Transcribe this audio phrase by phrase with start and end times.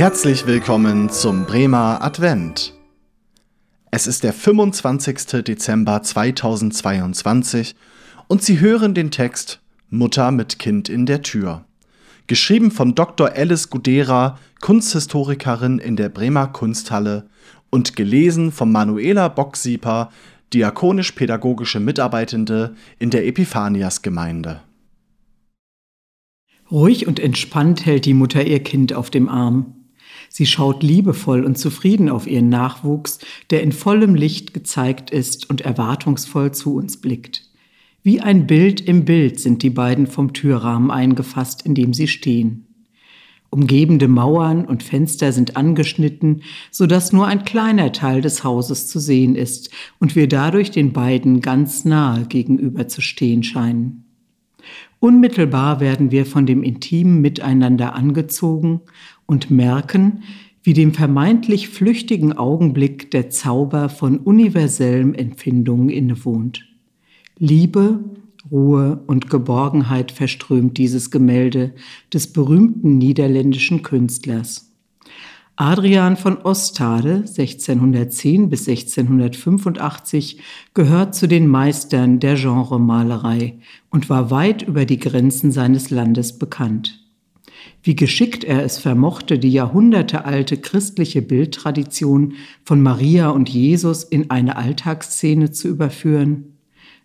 [0.00, 2.72] Herzlich willkommen zum Bremer Advent.
[3.90, 5.44] Es ist der 25.
[5.44, 7.74] Dezember 2022
[8.28, 9.60] und Sie hören den Text
[9.90, 11.66] Mutter mit Kind in der Tür.
[12.30, 13.32] Geschrieben von Dr.
[13.34, 17.28] Alice Gudera, Kunsthistorikerin in der Bremer Kunsthalle
[17.70, 20.12] und gelesen von Manuela Bocksieper,
[20.54, 24.60] diakonisch-pädagogische Mitarbeitende in der Epiphanias-Gemeinde.
[26.70, 29.74] Ruhig und entspannt hält die Mutter ihr Kind auf dem Arm.
[30.28, 33.18] Sie schaut liebevoll und zufrieden auf ihren Nachwuchs,
[33.50, 37.49] der in vollem Licht gezeigt ist und erwartungsvoll zu uns blickt.
[38.02, 42.66] Wie ein Bild im Bild sind die beiden vom Türrahmen eingefasst, in dem sie stehen.
[43.50, 49.00] Umgebende Mauern und Fenster sind angeschnitten, so dass nur ein kleiner Teil des Hauses zu
[49.00, 54.04] sehen ist und wir dadurch den beiden ganz nahe gegenüber zu stehen scheinen.
[54.98, 58.80] Unmittelbar werden wir von dem intimen Miteinander angezogen
[59.26, 60.22] und merken,
[60.62, 66.69] wie dem vermeintlich flüchtigen Augenblick der Zauber von universellen Empfindungen innewohnt.
[67.42, 68.04] Liebe,
[68.50, 71.72] Ruhe und Geborgenheit verströmt dieses Gemälde
[72.12, 74.74] des berühmten niederländischen Künstlers.
[75.56, 80.38] Adrian von Ostade, 1610 bis 1685,
[80.74, 87.00] gehört zu den Meistern der Genremalerei und war weit über die Grenzen seines Landes bekannt.
[87.82, 92.34] Wie geschickt er es vermochte, die jahrhundertealte christliche Bildtradition
[92.66, 96.59] von Maria und Jesus in eine Alltagsszene zu überführen,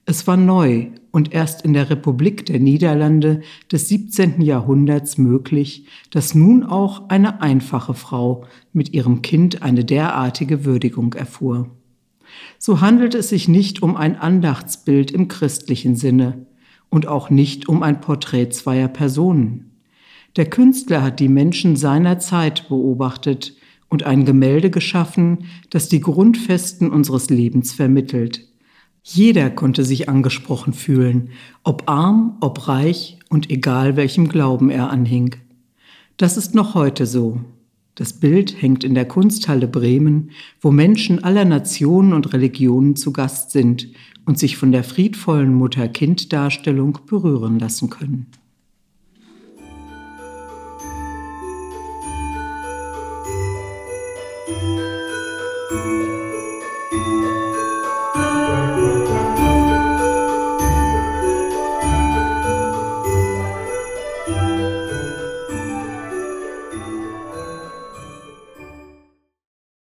[0.05, 4.41] es war neu und erst in der Republik der Niederlande des 17.
[4.41, 11.71] Jahrhunderts möglich, dass nun auch eine einfache Frau mit ihrem Kind eine derartige Würdigung erfuhr.
[12.59, 16.45] So handelt es sich nicht um ein Andachtsbild im christlichen Sinne
[16.89, 19.71] und auch nicht um ein Porträt zweier Personen.
[20.35, 23.55] Der Künstler hat die Menschen seiner Zeit beobachtet
[23.89, 28.47] und ein Gemälde geschaffen, das die Grundfesten unseres Lebens vermittelt,
[29.07, 31.29] jeder konnte sich angesprochen fühlen,
[31.63, 35.35] ob arm, ob reich und egal welchem Glauben er anhing.
[36.17, 37.39] Das ist noch heute so.
[37.93, 43.51] Das Bild hängt in der Kunsthalle Bremen, wo Menschen aller Nationen und Religionen zu Gast
[43.51, 43.89] sind
[44.25, 48.25] und sich von der friedvollen Mutter-Kind-Darstellung berühren lassen können.